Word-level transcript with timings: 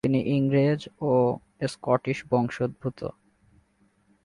তিনি 0.05 0.19
ইংরেজ 0.35 0.81
ও 1.01 1.11
স্কটিশ 1.67 2.17
বংশোদ্ভূত। 2.29 2.99